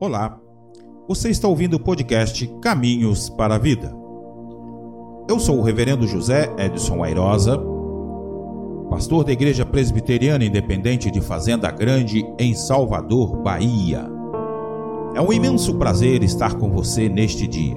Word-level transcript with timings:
Olá, 0.00 0.38
você 1.08 1.30
está 1.30 1.48
ouvindo 1.48 1.74
o 1.74 1.80
podcast 1.80 2.46
Caminhos 2.60 3.28
para 3.28 3.54
a 3.54 3.58
Vida. 3.58 3.94
Eu 5.28 5.38
sou 5.38 5.58
o 5.58 5.62
Reverendo 5.62 6.06
José 6.06 6.54
Edson 6.58 7.02
Airosa, 7.02 7.58
pastor 8.90 9.24
da 9.24 9.32
Igreja 9.32 9.64
Presbiteriana 9.64 10.44
Independente 10.44 11.10
de 11.10 11.20
Fazenda 11.20 11.70
Grande, 11.70 12.24
em 12.38 12.54
Salvador, 12.54 13.42
Bahia. 13.42 14.06
É 15.14 15.20
um 15.20 15.32
imenso 15.32 15.76
prazer 15.76 16.22
estar 16.22 16.54
com 16.54 16.70
você 16.70 17.08
neste 17.08 17.46
dia. 17.46 17.76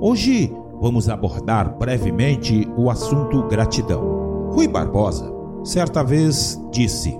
Hoje 0.00 0.52
vamos 0.80 1.08
abordar 1.08 1.76
brevemente 1.78 2.68
o 2.76 2.90
assunto 2.90 3.42
gratidão. 3.48 4.50
Rui 4.52 4.66
Barbosa, 4.66 5.32
certa 5.64 6.02
vez, 6.02 6.60
disse: 6.70 7.18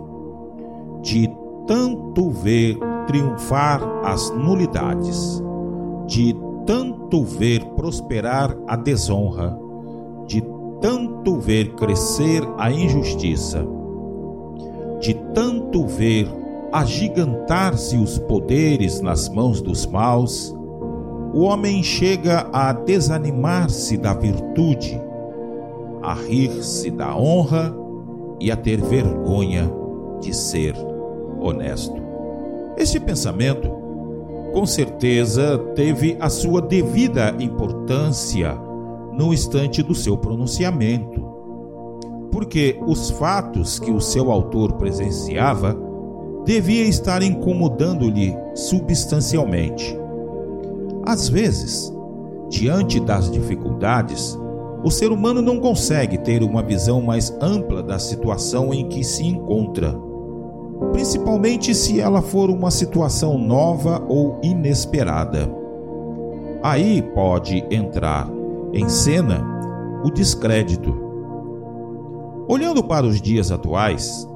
De 1.02 1.28
tanto 1.66 2.30
ver 2.30 2.78
triunfar 3.12 3.82
as 4.04 4.30
nulidades, 4.30 5.42
de 6.06 6.34
tanto 6.64 7.22
ver 7.22 7.62
prosperar 7.76 8.56
a 8.66 8.74
desonra, 8.74 9.54
de 10.26 10.42
tanto 10.80 11.36
ver 11.36 11.74
crescer 11.74 12.42
a 12.56 12.72
injustiça, 12.72 13.66
de 14.98 15.12
tanto 15.34 15.86
ver 15.86 16.26
agigantar-se 16.72 17.98
os 17.98 18.18
poderes 18.18 19.02
nas 19.02 19.28
mãos 19.28 19.60
dos 19.60 19.86
maus, 19.86 20.56
o 21.34 21.42
homem 21.42 21.82
chega 21.82 22.48
a 22.50 22.72
desanimar-se 22.72 23.98
da 23.98 24.14
virtude, 24.14 24.98
a 26.02 26.14
rir-se 26.14 26.90
da 26.90 27.14
honra 27.14 27.76
e 28.40 28.50
a 28.50 28.56
ter 28.56 28.80
vergonha 28.80 29.70
de 30.18 30.34
ser 30.34 30.74
honesto. 31.38 32.11
Este 32.76 32.98
pensamento, 32.98 33.68
com 34.52 34.66
certeza, 34.66 35.58
teve 35.74 36.16
a 36.20 36.28
sua 36.28 36.60
devida 36.60 37.34
importância 37.38 38.54
no 39.12 39.32
instante 39.32 39.82
do 39.82 39.94
seu 39.94 40.16
pronunciamento, 40.16 41.22
porque 42.30 42.78
os 42.86 43.10
fatos 43.10 43.78
que 43.78 43.90
o 43.90 44.00
seu 44.00 44.30
autor 44.30 44.72
presenciava 44.74 45.76
devia 46.44 46.84
estar 46.84 47.22
incomodando-lhe 47.22 48.36
substancialmente. 48.54 49.96
Às 51.04 51.28
vezes, 51.28 51.92
diante 52.48 52.98
das 53.00 53.30
dificuldades, 53.30 54.38
o 54.84 54.90
ser 54.90 55.12
humano 55.12 55.40
não 55.40 55.60
consegue 55.60 56.18
ter 56.18 56.42
uma 56.42 56.62
visão 56.62 57.00
mais 57.00 57.30
ampla 57.40 57.82
da 57.82 57.98
situação 57.98 58.74
em 58.74 58.88
que 58.88 59.04
se 59.04 59.24
encontra 59.24 59.96
principalmente 60.90 61.74
se 61.74 62.00
ela 62.00 62.20
for 62.20 62.50
uma 62.50 62.70
situação 62.70 63.38
nova 63.38 64.04
ou 64.08 64.40
inesperada. 64.42 65.48
Aí 66.62 67.02
pode 67.14 67.64
entrar 67.70 68.28
em 68.72 68.88
cena 68.88 69.44
o 70.04 70.10
descrédito. 70.10 70.94
Olhando 72.48 72.82
para 72.82 73.06
os 73.06 73.20
dias 73.20 73.50
atuais, 73.50 74.26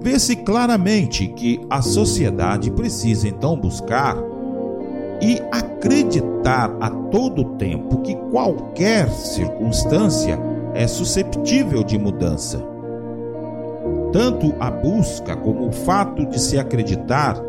vê-se 0.00 0.36
claramente 0.36 1.28
que 1.28 1.60
a 1.70 1.82
sociedade 1.82 2.70
precisa 2.70 3.28
então 3.28 3.56
buscar 3.56 4.16
e 5.20 5.40
acreditar 5.50 6.76
a 6.80 6.90
todo 6.90 7.56
tempo 7.56 8.02
que 8.02 8.14
qualquer 8.30 9.08
circunstância 9.10 10.38
é 10.74 10.86
susceptível 10.86 11.82
de 11.82 11.98
mudança 11.98 12.75
tanto 14.12 14.54
a 14.58 14.70
busca 14.70 15.36
como 15.36 15.68
o 15.68 15.72
fato 15.72 16.26
de 16.26 16.40
se 16.40 16.58
acreditar 16.58 17.40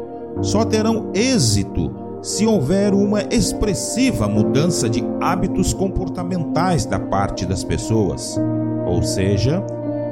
só 0.42 0.64
terão 0.64 1.12
êxito 1.14 1.92
se 2.22 2.46
houver 2.46 2.94
uma 2.94 3.22
expressiva 3.32 4.28
mudança 4.28 4.90
de 4.90 5.04
hábitos 5.22 5.74
comportamentais 5.74 6.86
da 6.86 7.00
parte 7.00 7.46
das 7.46 7.64
pessoas, 7.64 8.40
ou 8.86 9.02
seja, 9.04 9.64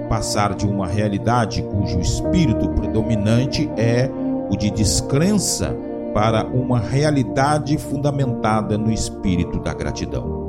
passar 0.08 0.56
de 0.56 0.68
uma 0.68 0.88
realidade 0.88 1.64
cujo 1.64 2.00
espírito 2.00 2.70
predominante 2.70 3.70
é 3.76 4.10
o 4.50 4.56
de 4.56 4.70
descrença 4.70 5.76
para 6.14 6.46
uma 6.46 6.80
realidade 6.80 7.78
fundamentada 7.78 8.78
no 8.78 8.92
espírito 8.92 9.60
da 9.60 9.74
gratidão. 9.74 10.46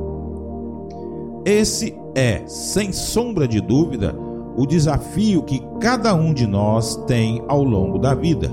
Esse 1.44 1.96
é, 2.14 2.42
sem 2.46 2.92
sombra 2.92 3.48
de 3.48 3.60
dúvida, 3.60 4.14
o 4.56 4.66
desafio 4.66 5.42
que 5.42 5.62
cada 5.80 6.14
um 6.14 6.32
de 6.32 6.46
nós 6.46 6.96
tem 7.06 7.42
ao 7.46 7.62
longo 7.62 7.98
da 7.98 8.14
vida. 8.14 8.50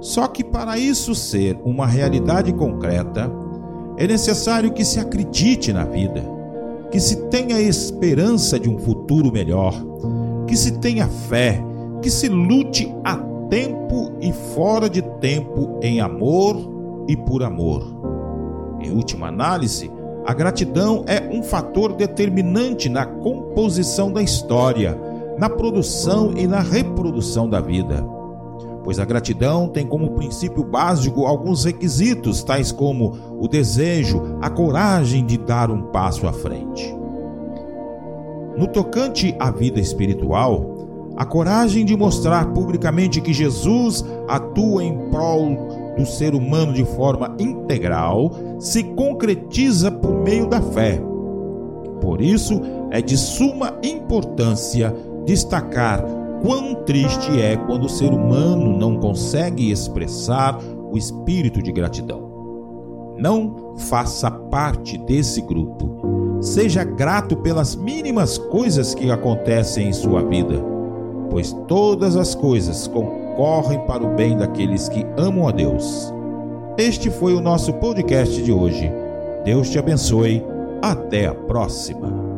Só 0.00 0.26
que 0.26 0.44
para 0.44 0.78
isso 0.78 1.14
ser 1.14 1.58
uma 1.64 1.86
realidade 1.86 2.52
concreta, 2.52 3.30
é 3.96 4.06
necessário 4.06 4.72
que 4.72 4.84
se 4.84 5.00
acredite 5.00 5.72
na 5.72 5.84
vida, 5.84 6.22
que 6.90 7.00
se 7.00 7.28
tenha 7.28 7.60
esperança 7.60 8.58
de 8.58 8.68
um 8.68 8.78
futuro 8.78 9.32
melhor, 9.32 9.74
que 10.46 10.56
se 10.56 10.78
tenha 10.78 11.08
fé, 11.08 11.62
que 12.02 12.10
se 12.10 12.28
lute 12.28 12.94
a 13.02 13.16
tempo 13.48 14.12
e 14.20 14.32
fora 14.54 14.90
de 14.90 15.00
tempo 15.20 15.78
em 15.80 16.00
amor 16.00 17.04
e 17.08 17.16
por 17.16 17.42
amor. 17.42 17.82
Em 18.80 18.90
última 18.90 19.28
análise, 19.28 19.90
a 20.26 20.32
gratidão 20.32 21.04
é 21.06 21.20
um 21.30 21.42
fator 21.42 21.92
determinante 21.92 22.88
na 22.88 23.04
composição 23.04 24.10
da 24.10 24.22
história, 24.22 24.98
na 25.38 25.50
produção 25.50 26.32
e 26.34 26.46
na 26.46 26.60
reprodução 26.60 27.48
da 27.48 27.60
vida. 27.60 28.02
Pois 28.82 28.98
a 28.98 29.04
gratidão 29.04 29.68
tem 29.68 29.86
como 29.86 30.12
princípio 30.12 30.64
básico 30.64 31.26
alguns 31.26 31.64
requisitos, 31.64 32.42
tais 32.42 32.72
como 32.72 33.18
o 33.38 33.46
desejo, 33.46 34.38
a 34.40 34.48
coragem 34.48 35.26
de 35.26 35.36
dar 35.36 35.70
um 35.70 35.82
passo 35.84 36.26
à 36.26 36.32
frente. 36.32 36.94
No 38.56 38.66
tocante 38.66 39.34
à 39.38 39.50
vida 39.50 39.80
espiritual, 39.80 40.74
a 41.16 41.24
coragem 41.24 41.84
de 41.84 41.96
mostrar 41.96 42.46
publicamente 42.52 43.20
que 43.20 43.32
Jesus 43.32 44.04
atua 44.28 44.82
em 44.82 44.96
prol 45.10 45.73
do 45.96 46.04
ser 46.04 46.34
humano 46.34 46.72
de 46.72 46.84
forma 46.84 47.36
integral 47.38 48.30
se 48.58 48.82
concretiza 48.82 49.90
por 49.90 50.14
meio 50.22 50.46
da 50.46 50.60
fé. 50.60 51.00
Por 52.00 52.20
isso, 52.20 52.60
é 52.90 53.00
de 53.00 53.16
suma 53.16 53.78
importância 53.82 54.94
destacar 55.24 56.04
quão 56.42 56.74
triste 56.84 57.40
é 57.40 57.56
quando 57.56 57.84
o 57.84 57.88
ser 57.88 58.12
humano 58.12 58.76
não 58.76 58.98
consegue 58.98 59.70
expressar 59.70 60.58
o 60.92 60.98
espírito 60.98 61.62
de 61.62 61.72
gratidão. 61.72 63.14
Não 63.16 63.74
faça 63.76 64.30
parte 64.30 64.98
desse 64.98 65.40
grupo. 65.40 66.38
Seja 66.40 66.84
grato 66.84 67.36
pelas 67.38 67.74
mínimas 67.74 68.36
coisas 68.36 68.94
que 68.94 69.10
acontecem 69.10 69.88
em 69.88 69.92
sua 69.92 70.22
vida, 70.22 70.62
pois 71.30 71.52
todas 71.66 72.16
as 72.16 72.34
coisas 72.34 72.86
com 72.86 73.23
correm 73.36 73.78
para 73.86 74.04
o 74.04 74.14
bem 74.14 74.36
daqueles 74.36 74.88
que 74.88 75.06
amam 75.16 75.48
a 75.48 75.50
Deus. 75.52 76.12
Este 76.76 77.10
foi 77.10 77.34
o 77.34 77.40
nosso 77.40 77.72
podcast 77.74 78.42
de 78.42 78.52
hoje. 78.52 78.90
Deus 79.44 79.70
te 79.70 79.78
abençoe. 79.78 80.44
Até 80.82 81.26
a 81.26 81.34
próxima. 81.34 82.33